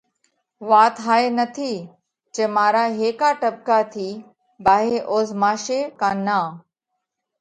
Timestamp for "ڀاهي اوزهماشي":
4.65-5.79